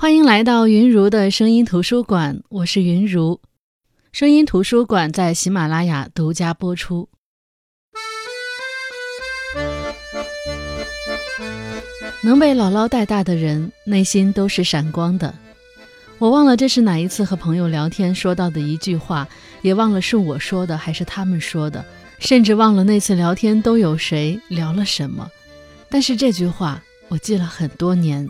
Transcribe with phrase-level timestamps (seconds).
[0.00, 3.40] 欢迎来到云如的声音图书馆，我是云如。
[4.12, 7.08] 声音图书馆在喜马拉雅独家播出。
[12.22, 15.34] 能被姥姥带大的人，内心都是闪光的。
[16.18, 19.26] 我忘了这是哪一次和朋友聊天说到的一句话，
[19.62, 21.84] 也忘了是我说的还是他们说的，
[22.20, 25.28] 甚至忘了那次聊天都有谁聊了什么。
[25.90, 28.28] 但是这句话我记了很多年。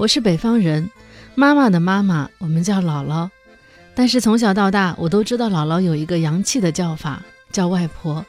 [0.00, 0.90] 我是北方人，
[1.34, 3.28] 妈妈的妈妈我们叫姥姥，
[3.94, 8.24] 但是从小到大我都知道姥姥有一个洋气的叫法，叫外婆，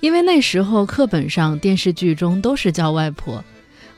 [0.00, 3.42] 因为那时候课本上、电视剧中都是叫外婆。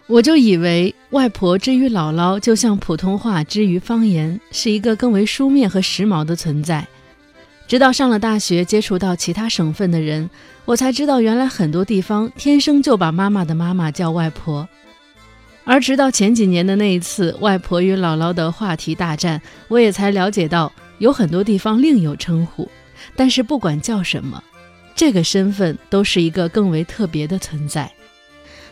[0.06, 6.86] 我就以为外婆之于姥姥，就像普通话之于方言，是一个更为书面和时髦的存在。
[7.66, 10.30] 直到上了大学，接触到其他省份的人，
[10.64, 14.68] 我才知道原来很多地方天生就把妈妈的妈妈叫外婆。
[15.64, 22.68] 而直到前几年的那一次外婆与姥姥的话题大战，我也才了解到有很多地方另有称呼，
[23.14, 24.42] 但是不管叫什么，
[24.94, 27.90] 这个身份都是一个更为特别的存在。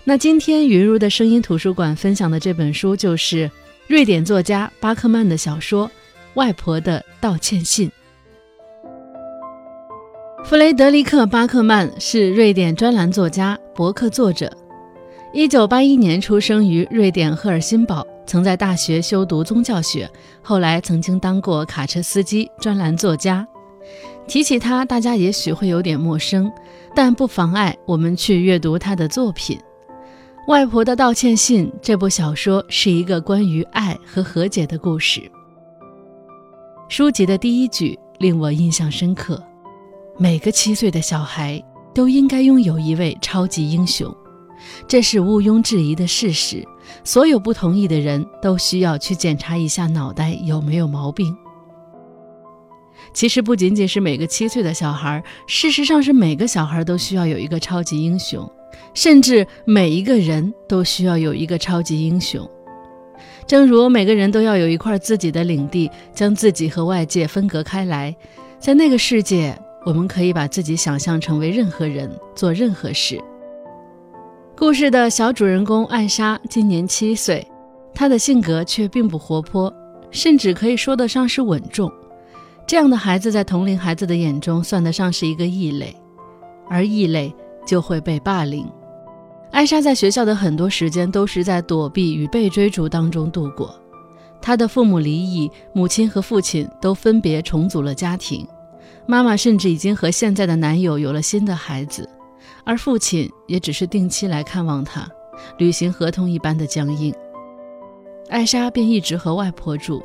[0.02, 3.50] 那今天云如的声音图书馆分享的这本书，就是
[3.86, 5.86] 瑞典作家巴克曼的小说
[6.34, 7.88] 《外婆的道歉信》。
[10.44, 14.50] 弗雷德里克·巴克曼是瑞典专栏作家、博客作者。
[15.32, 20.10] 一九八一年出生于瑞典赫尔辛堡，曾在大学修读宗教学，
[20.42, 23.46] 后来曾经当过卡车司机、专栏作家。
[24.26, 26.50] 提起他，大家也许会有点陌生，
[26.96, 29.56] 但不妨碍我们去阅读他的作品。
[30.48, 35.22] 《外婆的道歉信》这部小说是一个关于爱和和解的故事。
[36.88, 39.40] 书籍的第一句令我印象深刻：
[40.18, 41.62] 每个七岁的小孩
[41.94, 44.12] 都应该拥有一位超级英雄，
[44.88, 46.66] 这是毋庸置疑的事实。
[47.04, 51.36] 所有不同意的人都需要去检查一下脑袋有没有毛病。
[53.12, 58.50] 其实不仅仅是每个七岁的小孩，事实上是每个小孩都需要有一个超级英雄。
[58.94, 62.48] 甚至每一个人都需要有一个超级英雄，
[63.46, 68.14] 正如每个人都要有一块自己的领地，将自己和外界分隔开来。
[68.58, 73.20] 在那个世界，我们可以把自己想象成为任何人，做任何事。
[74.60, 77.50] 故事的小主人公艾莎今年七岁，
[77.94, 79.72] 她的性格却并不活泼，
[80.10, 81.90] 甚至可以说得上是稳重。
[82.66, 85.96] 这样的孩子在同龄孩子的眼中算得上是一个异类，
[86.68, 87.34] 而异类
[87.66, 88.70] 就会被霸凌。
[89.50, 93.74] 艾莎在学校的很多时间都是在躲避与被追逐当中度过。
[94.42, 98.46] 她的父母离异，母亲和父亲都分别重组了家庭，
[99.06, 102.06] 妈妈甚至已经和现在的男友有了新的孩子，
[102.64, 105.08] 而父亲也只是定期来看望她，
[105.58, 107.14] 履行合同一般的僵硬。
[108.28, 110.02] 艾莎便一直和外婆住，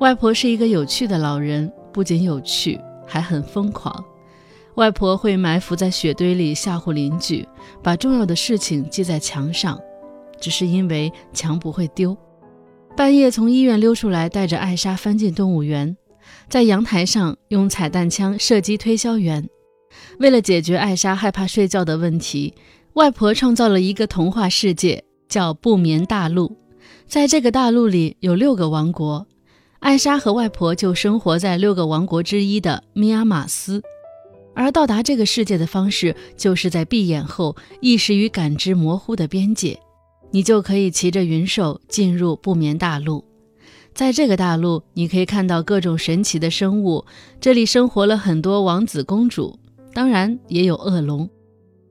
[0.00, 4.04] 外婆是一个有趣的老人，不仅有趣，还很疯狂。
[4.74, 7.48] 外婆会埋伏在雪堆里吓唬邻居，
[7.82, 9.80] 把重要的事情记在墙上，
[10.38, 12.16] 只是因为墙不会丢。
[12.96, 15.96] 半夜从医院溜出来，带着艾莎翻进动物园，
[16.48, 19.48] 在阳台上用彩弹枪射击推销员。
[20.18, 22.54] 为了解决艾莎害怕睡觉的问题，
[22.94, 26.56] 外婆创造了一个童话世界，叫不眠大陆。
[27.06, 29.26] 在这个大陆里有六个王国，
[29.80, 33.82] 艾莎和外婆就生活在六个王国之一的米亚马斯。
[34.54, 39.78] 而到达这个世界的方式，就是在闭眼后，意识与感知模糊的边界，
[40.30, 43.22] 你就可以骑着云兽进入不眠大陆。
[43.92, 47.04] 在这个大陆，你可以看到各种神奇的生物，
[47.40, 49.58] 这里生活了很多王子公主，
[49.96, 51.26] 当然也有恶龙。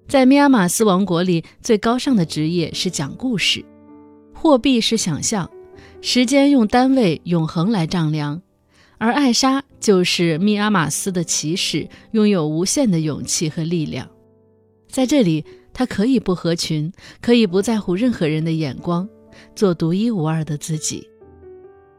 [0.07, 3.66] 在米亚马斯王国里，最高尚的职业是讲故事，
[4.31, 5.49] 货币是想象，
[6.01, 8.43] 时间用单位永恒来丈量。
[8.99, 14.07] 而艾莎就是密阿马斯的骑士，拥有无限的勇气和力量。
[14.87, 15.43] 在这里，
[15.73, 19.09] 她可以不合群，可以不在乎任何人的眼光，
[19.55, 21.09] 做独一无二的自己。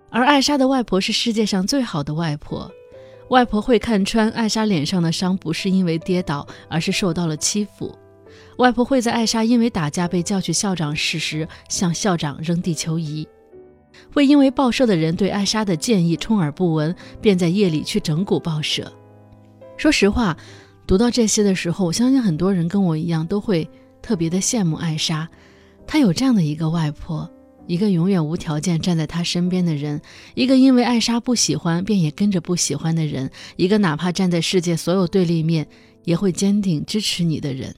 [0.08, 2.70] 而艾莎的外婆是世界上最好的外婆，
[3.28, 7.96] 外婆会看穿艾莎脸上的伤不是因为跌倒，而是受到了欺负。
[8.58, 13.26] 外婆会在艾莎因为打架被叫去校长室时向校长扔地球仪。
[14.12, 18.90] 会因为报社的人对艾莎的建议充耳不闻，便在夜里去整蛊报社。
[19.76, 20.36] 说实话，
[20.86, 23.68] 读到这些的时候，我相信很多人跟我一样都会
[24.00, 25.28] 特别的羡慕艾莎。
[25.86, 27.28] 她有这样的一个外婆，
[27.66, 30.00] 一个永远无条件站在她身边的人，
[30.34, 35.66] 一个因为艾莎不喜欢便也跟着不喜欢的人，一个哪怕站在世界所有对立面
[36.04, 37.74] 也会坚定支持你的人。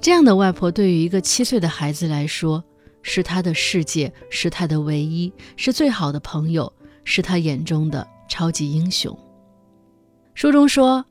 [0.00, 2.64] 这样的外婆对于一个七岁的孩子来说。
[3.08, 6.72] 是他的世界，是他的唯一，是最好的朋友，
[7.04, 9.16] 是他眼中的超级英雄。
[10.34, 11.04] 书中说，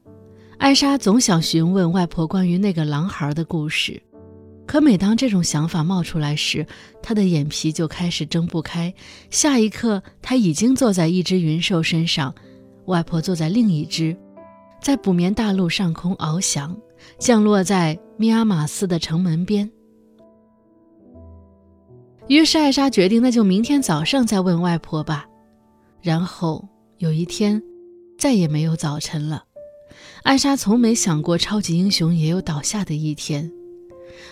[0.57, 4.03] 艾莎总想询问外婆关于那个狼孩的故事，
[4.65, 6.65] 可每当这种想法冒出来时，
[7.01, 8.93] 她的眼皮就开始睁不开。
[9.29, 12.33] 下一刻，她已经坐在一只云兽身上，
[12.85, 14.15] 外婆坐在另一只，
[14.81, 16.75] 在不眠大陆上空翱翔，
[17.19, 19.69] 降落在米阿马斯的城门边。
[22.27, 25.27] 于是艾莎决定，那就明天早上再问外婆吧。
[26.01, 27.61] 然后有一天，
[28.17, 29.43] 再也没有早晨了。
[30.23, 33.51] 艾莎从没想过超级英雄也有倒下的一天。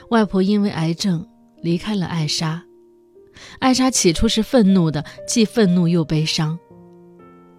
[0.09, 1.27] 外婆因为癌症
[1.61, 2.63] 离开了艾莎。
[3.59, 6.57] 艾莎起初是愤怒的，既愤怒又悲伤，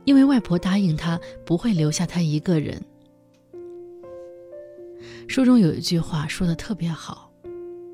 [0.04, 2.80] 因为外婆答应她不会留下她一个人。
[5.26, 7.30] 书中有一句话说的特别好。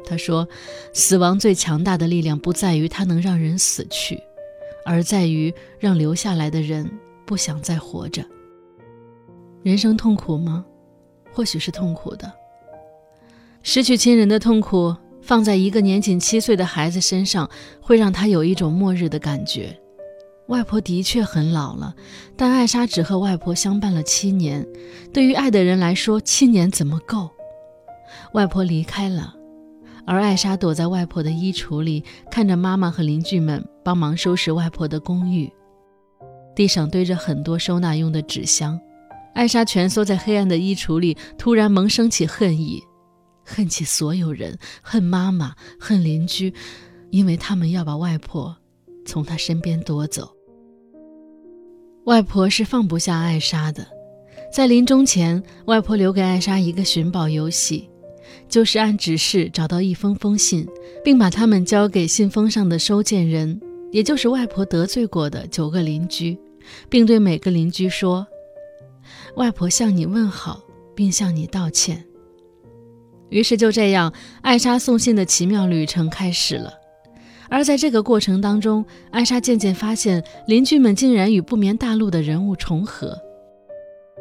[0.05, 0.49] 他说
[0.93, 4.19] ：“死亡最强大的力量不在于它能让人死去，
[4.85, 6.91] 而在于让留下来的人
[7.25, 8.25] 不想再活着。
[9.63, 10.65] 人生痛苦吗？
[11.33, 12.33] 或许是痛苦的。
[13.63, 17.49] 失去亲人的痛苦，放在一个年仅七岁的孩子身上，
[17.81, 19.79] 会让他有一种末日的感觉。
[20.47, 21.95] 外婆的确很老了，
[22.37, 24.67] 但艾莎只和外婆相伴了七年。
[25.13, 27.31] 对于爱的人来说，七年怎么够？
[28.33, 29.35] 外婆离开了。”
[30.07, 35.49] 而艾莎躲在外婆的衣橱里，看着妈妈和邻居们帮忙收拾外婆的公寓，
[36.57, 38.81] 地上堆着很多收纳用的纸箱。
[39.35, 42.83] 艾莎蜷缩在黑暗的衣橱里，突然萌生起恨意，
[43.53, 46.55] 恨起所有人，恨妈妈，恨邻居，
[47.11, 48.57] 因为他们要把外婆
[49.05, 50.31] 从她身边夺走。
[52.05, 53.87] 外婆是放不下艾莎的，
[54.53, 57.91] 在临终前，外婆留给艾莎一个寻宝游戏。
[58.49, 60.67] 就是按指示找到一封封信，
[61.05, 63.61] 并把它们交给信封上的收件人，
[63.91, 66.39] 也就是外婆得罪过的九个邻居，
[66.89, 68.27] 并对每个邻居说
[69.35, 70.63] ：“外婆向你问好，
[70.95, 72.05] 并向你道歉。”
[73.31, 74.13] 于是就这样，
[74.43, 76.75] 艾莎送信的奇妙旅程开始了。
[77.49, 83.17] 而在这个过程当中，艾莎渐渐发现，邻居们竟然与不眠大陆的人物重合。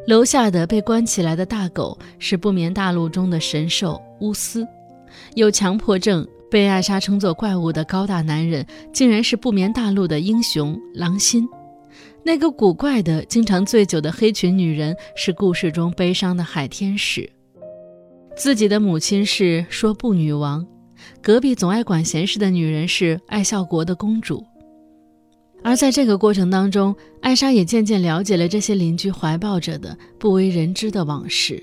[0.08, 4.68] 楼下的被关起来的大狗是不眠大陆中的神兽乌斯，
[5.36, 11.48] 有强迫症被艾莎称作怪物的高大男人，竟然是不眠大陆的英雄狼心。
[12.24, 17.30] 那个古怪的、经常醉酒的黑裙女人是故事中悲伤的海天使。
[18.40, 20.66] 自己的母亲是说不女王，
[21.22, 24.42] 隔壁总爱管闲事的女人是爱笑国的公主。
[25.62, 31.62] 而在这个过程当中，艾莎也渐渐了解了这些邻居怀抱着的不为人知的往事。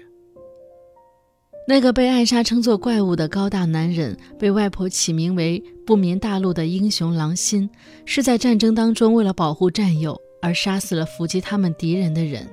[1.67, 7.70] 那个被艾莎称作怪物的高大男人，被外婆起名为不眠大陆的英雄狼心，
[8.05, 12.46] 是在战争当中为了保护战友而杀死了伏击他们敌人的人。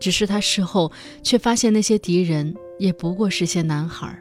[0.00, 0.90] 只是他事后
[1.22, 4.18] 却发现，那些敌人也不过是些男孩。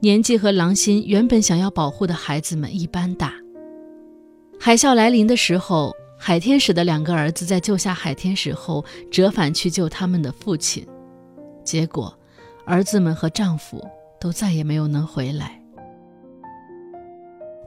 [0.00, 3.32] 年纪和狼心原本想要保护的孩子们一般大。
[4.60, 10.86] 海啸来临的时候，海天使的两个儿子在救下海天使后，折返去救他们的父亲，
[11.64, 12.12] 结果，
[12.66, 13.82] 儿子们和丈夫
[14.20, 15.62] 都再也没有能回来。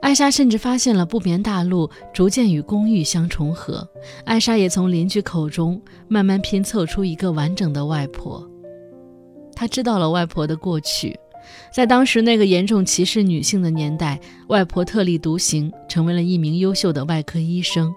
[0.00, 3.86] 艾莎甚至发现了不眠大陆逐渐与公寓相重合，
[4.24, 8.48] 艾莎也从邻居口中慢慢拼凑出一个完整的外婆。
[9.54, 11.18] 她知道了外婆的过去。
[11.72, 17.92] 在当时那个严重歧视女性的年代，外婆特立独行，成为了一名优秀的外科医生。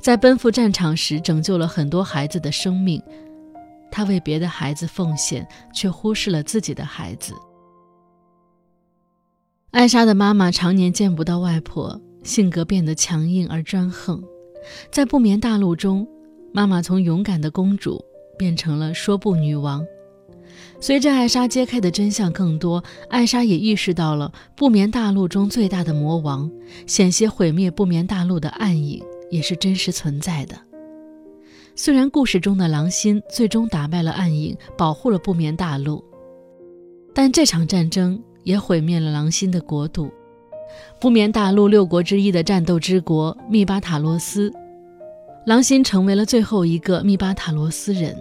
[0.00, 3.00] 在奔赴战场时，拯救了很多孩子的生命。
[3.90, 7.32] 她为别的孩子奉献，却忽视了自己的孩子。
[9.70, 14.22] 艾莎的妈妈常年见不到外婆，性格变得强硬而专横。
[14.90, 16.08] 在不眠大陆中，
[16.54, 18.02] 妈妈从勇敢的公主
[18.38, 19.84] 变成了说不女王。
[20.80, 26.50] 随着艾莎揭开的真相更多，艾莎也意识到了不眠大陆中最大的魔王，
[26.86, 30.58] 险些毁灭不眠大陆的暗影也是真实存在的。
[31.76, 36.02] 虽然故事中的狼心最终打败了暗影，保护了不眠大陆，
[37.14, 40.10] 但这场战争也毁灭了狼心的国度。
[40.98, 44.50] 不眠大陆六国之一的战斗之国密巴塔罗斯，
[45.44, 48.16] 狼心成为了最后一个密巴塔罗斯人。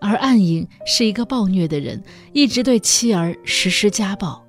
[0.00, 4.42] 而暗影是一个暴虐的人，一直对妻儿实施家暴。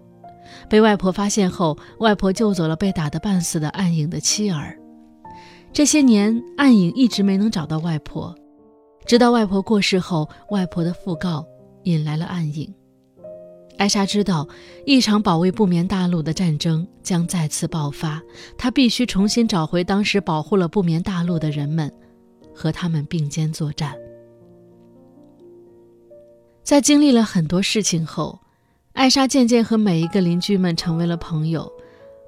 [0.69, 4.79] 被外婆发现后，外婆救走了被打得半死的暗影的妻儿。
[5.73, 8.33] 这些年，暗影一直没能找到外婆，
[9.05, 11.45] 直到外婆过世后，外婆的讣告
[11.83, 12.73] 引来了暗影。
[13.77, 14.47] 艾莎知道
[14.85, 18.21] 一场保卫不眠大陆的战争将再次爆发，
[18.57, 21.91] 她必须重新找回当时保护了不眠大陆的人们，
[22.53, 23.93] 和他们并肩作战。
[26.63, 28.39] 在经历了很多事情后，
[28.93, 31.71] 艾莎渐渐和每一个邻居们成为了朋友，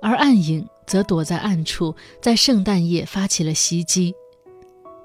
[0.01, 4.13] 而暗影则躲在暗处，在圣诞夜发起了袭击。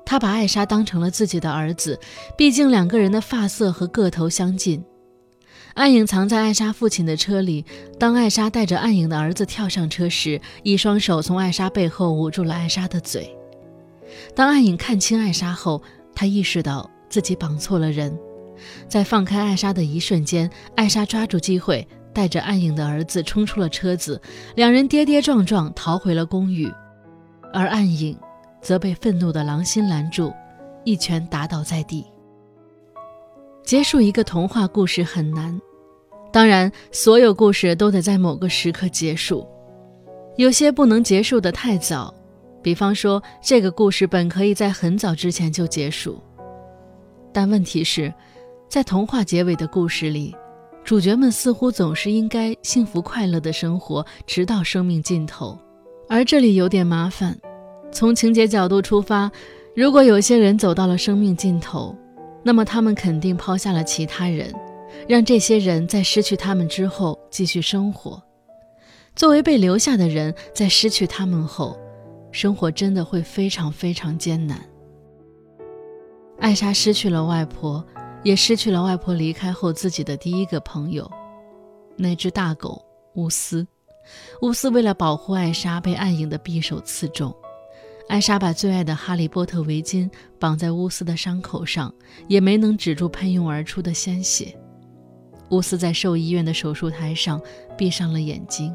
[0.04, 1.99] 他把艾莎当成了自己的儿子，
[2.37, 4.84] 毕竟两个人的发色和个头相近。
[5.75, 7.64] 暗影藏在艾莎父亲的车里，
[7.99, 13.35] 当艾莎带着暗影的儿子跳上车时，一双手从艾莎背后捂住了艾莎的嘴。
[14.35, 15.83] 当暗影看清艾莎后，
[16.14, 18.17] 他意识到自己绑错了人。
[18.87, 24.21] 在放开艾莎的一瞬间，艾莎抓住机会，带着暗影的儿子冲出了车子，
[24.55, 26.71] 两人跌跌撞撞逃回了公寓，
[27.52, 28.17] 而暗影
[28.61, 30.33] 则被愤怒的狼心拦住，
[30.85, 32.05] 一拳打倒在地。
[33.64, 35.59] 结束一个童话故事很难，
[36.33, 39.47] 当然，所有故事都得在某个时刻结束，
[40.37, 42.12] 有些不能结束的太早，
[42.62, 46.21] 比方说，这个故事本可以在很早之前就结束，
[47.33, 48.12] 但问题是。
[48.69, 50.35] 在童话结尾的故事里，
[50.83, 55.59] 主角们似乎总是应该幸福快乐的生活，直到生命尽头。
[56.09, 57.38] 而这里有点麻烦。
[57.92, 59.31] 从情节角度出发，
[59.76, 61.95] 如果有些人走到了生命尽头，
[62.42, 64.52] 那么他们肯定抛下了其他人，
[65.08, 68.22] 让这些人在失去他们之后继续生活。
[69.14, 71.78] 作为被留下的人，在失去他们后，
[72.30, 74.61] 生活真的会非常非常艰难。
[76.38, 77.84] 艾莎失去了外婆。
[78.25, 81.11] 也失去了外婆离开后自己的第一个朋友，
[81.96, 82.80] 那只大狗
[83.14, 83.66] 乌斯。
[84.42, 87.34] 乌斯为了保护艾莎，被暗影的匕首刺中。
[88.09, 91.92] 艾莎把最爱的哈利波特围巾绑在乌斯的伤口上，
[92.28, 94.54] 也没能止住喷涌而出的鲜血。
[95.50, 97.40] 乌斯在兽医院的手术台上
[97.76, 98.75] 闭上了眼睛。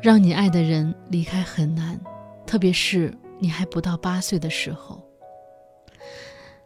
[0.00, 1.98] 让你爱的人离开很难，
[2.46, 5.02] 特别是你还不到八岁的时候。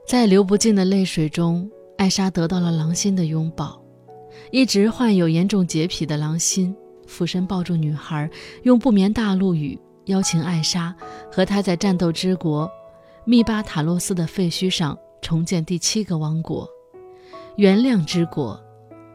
[0.07, 3.81] 在流不尽的泪水中，艾莎得到了狼心的拥抱。
[4.50, 6.75] 一直患有严重洁癖的狼心
[7.07, 8.31] 俯身抱住女孩，
[8.62, 9.78] 用不眠大陆语
[10.09, 10.95] 邀请艾莎
[11.33, 12.71] 和他在战斗之国
[13.25, 16.69] 密巴塔洛斯的废墟上重建第七个王国——
[17.57, 18.61] 原谅之国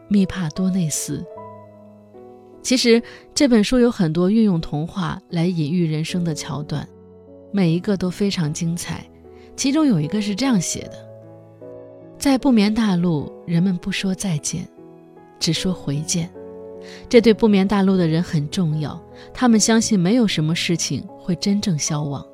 [0.08, 1.24] 密帕多内斯。
[2.62, 3.02] 其实
[3.34, 6.88] 这本书有很多运用童话来隐喻人生的桥段，
[7.52, 9.04] 每一个都非常精彩。
[9.56, 10.92] 其中有一个是这样写的：
[12.18, 14.66] 在不眠大陆，人们不说再见，
[15.38, 16.30] 只说回见。
[17.08, 19.00] 这对不眠大陆的人很重要，
[19.32, 22.24] 他们相信没有什么事情会真正消亡。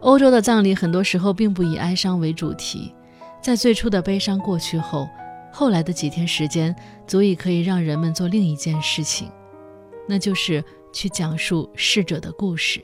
[0.00, 2.94] 欧洲的葬礼很多时候并不以哀伤为主题，
[3.42, 5.08] 在最初的悲伤过去后，
[5.52, 6.74] 后来的几天时间
[7.06, 9.28] 足以可以让人们做另一件事情，
[10.08, 12.82] 那就是去讲述逝者的故事。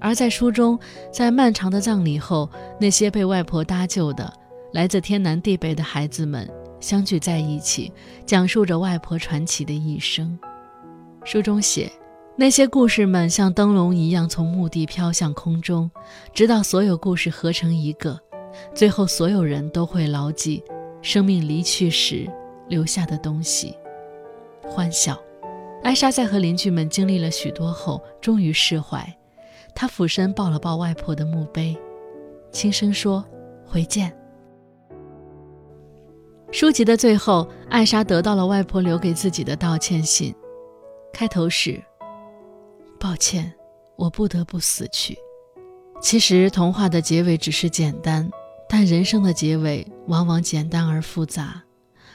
[0.00, 0.78] 而在书中，
[1.12, 4.30] 在漫长的葬礼后，那些被外婆搭救的、
[4.72, 6.46] 来自天南地北的孩子们
[6.84, 7.90] 相聚在一起，
[8.26, 10.38] 讲述着外婆传奇的一生。
[11.24, 11.90] 书中写，
[12.36, 15.90] 那些故事们像灯笼一样从墓地飘向空中，
[16.34, 18.20] 直到所有故事合成一个，
[18.74, 20.62] 最后所有人都会牢记
[21.00, 22.30] 生命离去时
[22.68, 23.74] 留下的东西——
[24.68, 25.18] 欢笑。
[25.82, 29.10] 艾莎在和邻居们经历了许多后，终于释怀。
[29.74, 31.74] 她俯身抱了抱外婆的墓碑，
[32.52, 33.24] 轻声说
[33.64, 34.14] ：“回见。”
[36.54, 40.32] 书籍的最后，艾莎得到了外婆留给自己的道歉信，
[41.12, 41.82] 开头是
[42.96, 43.52] ：“抱歉，
[43.96, 45.18] 我不得不死去。”
[46.00, 48.30] 其实，童话的结尾只是简单，
[48.68, 51.60] 但人生的结尾往往简单而复杂。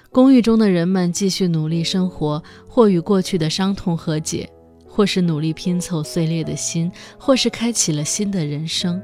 [0.09, 4.49] 公寓中的人们继续努力生活，或与过去的伤痛和解。
[4.87, 9.01] 或是努力拼凑碎裂的心，或是开启了新的人生。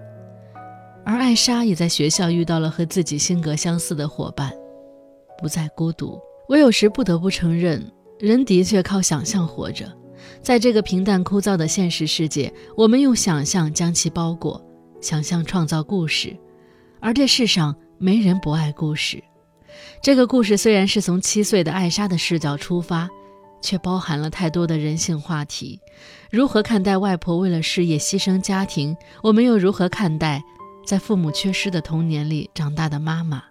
[1.05, 4.51] 而艾莎也在学校遇到了和自己性格相似的伙伴，
[5.37, 6.19] 不再孤独。
[6.47, 9.91] 我有时不得不承认，人的确靠想象活着。
[10.41, 14.63] 在这个平淡枯燥的现实世界，我们用想象将其包裹，
[15.01, 16.35] 想象创造故事。
[16.99, 19.23] 而这世上没人不爱故事。
[20.01, 23.09] 这个故事虽然是从七岁的艾莎的视角出发。
[23.65, 25.79] 却包含了太多的人性话题。
[26.29, 28.95] 如何看待外婆为了事业牺牲家庭？
[29.23, 30.43] 我们又如何看待
[30.85, 33.41] 在父母缺失的童年里长大的妈妈？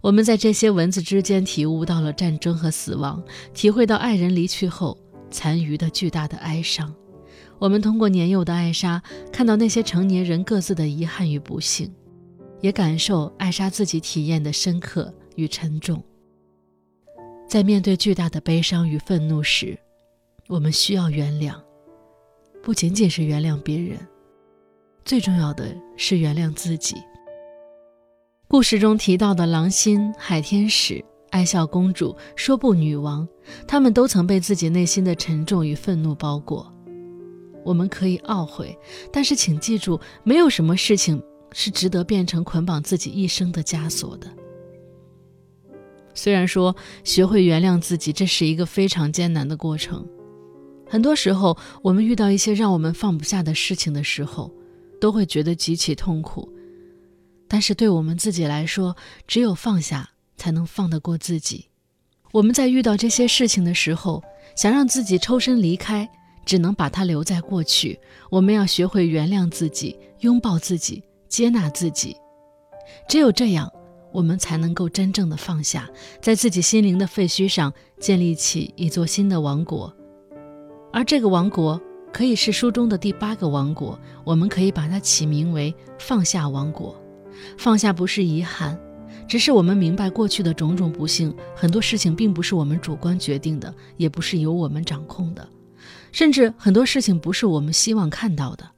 [0.00, 4.96] 我们在这些文字之间体悟到了战争和死亡，体会到爱人离去后
[5.30, 6.94] 残余的巨大的哀伤。
[7.58, 9.02] 我们通过年幼的艾莎
[9.32, 11.92] 看到那些成年人各自的遗憾与不幸，
[12.60, 16.00] 也感受艾莎自己体验的深刻与沉重。
[17.48, 19.76] 在面对巨大的悲伤与愤怒时，
[20.46, 21.54] 我们需要原谅，
[22.62, 23.98] 不仅仅是原谅别人，
[25.04, 26.94] 最重要的是原谅自己。
[28.50, 33.28] 故事中提到的狼心、海天使、爱笑公主、说不女王，
[33.66, 36.72] 他们都曾被自己内心的沉重与愤怒包裹。
[37.62, 38.74] 我们可以懊悔，
[39.12, 44.26] 但是请记住，没有什么事情是值得变成捆绑自己一生的枷锁的。
[46.14, 46.74] 虽然说
[47.04, 50.08] 学会原谅自己，这是一个非常艰难的过程。
[50.88, 54.50] 很多时候，我们遇到一些让我们放不下的事情的时候，
[54.98, 56.50] 都会觉得极其痛苦。
[57.48, 61.66] 但是对我们自己来说，只有放下，才能放得过自己。
[62.32, 64.22] 我们在遇到这些事情的时候，
[64.54, 66.08] 想让自己抽身离开。
[66.48, 68.00] 只能把它留在过去。
[68.30, 72.16] 我们要学会原谅自己，拥抱自己，接纳自己。
[73.06, 73.70] 只有这样，
[74.12, 75.86] 我们才能够真正的放下，
[76.22, 79.94] 在自己心灵的废墟上建立起一座新的王国。
[80.90, 81.78] 而这个王国
[82.14, 86.98] 可以是书中的第八个王国，我们可以把它起名为“放下王国”。
[87.56, 88.78] 放下不是遗憾，
[89.26, 95.48] 只是我们明白过去的种种不幸，很多事情并不是我们主观决定的，也不是由我们掌控的。
[96.10, 98.68] 甚至很多事情不是我们希望看到的，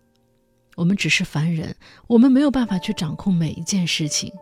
[0.77, 1.75] 我们只是凡人，
[2.07, 4.33] 我们没有办法去掌控每一件事情。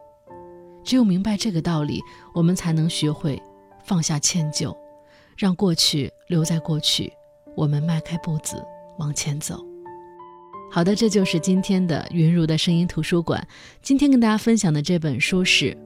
[0.84, 2.00] 只有明白这个道理，
[2.32, 3.40] 我们才能学会
[3.84, 4.75] 放下歉疚，
[5.37, 7.12] 让过去留在过去，
[7.54, 8.64] 我们迈开步子
[8.98, 9.67] 往前走。
[10.70, 13.46] 好的，这就是今天的云如的声音图书馆。
[13.82, 15.66] 今天跟大家分享的这本书是《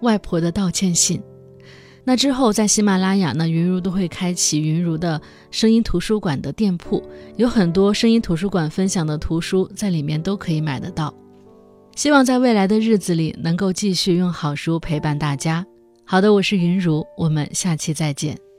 [0.00, 1.18] 外婆的道歉信》。
[2.04, 5.20] 那之后，在喜马拉雅呢，云如都会开启云如的
[5.50, 7.00] 声音图书馆的店铺，
[7.36, 11.14] 有很多声音图书馆分享的图书在里面都可以买得到。
[11.94, 15.64] 希望在未来的日子里，能够继续用好书陪伴大家。
[16.04, 18.51] 好的，我是云如，我们下期再见。